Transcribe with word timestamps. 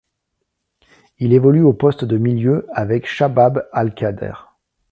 Il 1.19 1.31
évolue 1.31 1.61
au 1.61 1.73
poste 1.73 2.05
de 2.05 2.17
milieu 2.17 2.65
avec 2.73 3.05
Shabab 3.05 3.67
Al-Khadr. 3.71 4.49